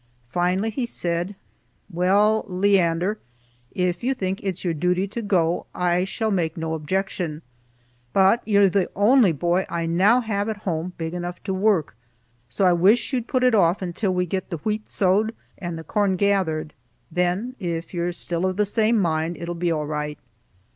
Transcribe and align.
Finally 0.29 0.71
he 0.71 0.83
said, 0.87 1.35
"Well, 1.87 2.43
Leander, 2.47 3.19
if 3.69 4.03
you 4.03 4.15
think 4.15 4.41
it's 4.43 4.65
your 4.65 4.73
duty 4.73 5.07
to 5.09 5.21
go, 5.21 5.67
I 5.75 6.05
shall 6.05 6.31
make 6.31 6.57
no 6.57 6.73
objection. 6.73 7.43
But 8.11 8.41
you're 8.43 8.67
the 8.67 8.89
only 8.95 9.31
boy 9.31 9.67
I 9.69 9.85
now 9.85 10.19
have 10.21 10.49
at 10.49 10.57
home 10.65 10.93
big 10.97 11.13
enough 11.13 11.43
to 11.43 11.53
work, 11.53 11.95
so 12.49 12.65
I 12.65 12.73
wish 12.73 13.13
you'd 13.13 13.27
put 13.27 13.43
it 13.43 13.53
off 13.53 13.83
until 13.83 14.11
we 14.11 14.25
get 14.25 14.49
the 14.49 14.57
wheat 14.57 14.89
sowed, 14.89 15.35
and 15.59 15.77
the 15.77 15.83
corn 15.83 16.15
gathered. 16.15 16.73
Then, 17.11 17.55
if 17.59 17.93
you're 17.93 18.11
still 18.11 18.47
of 18.47 18.57
the 18.57 18.65
same 18.65 18.97
mind, 18.97 19.37
it'll 19.37 19.53
be 19.53 19.71
all 19.71 19.85
right." 19.85 20.17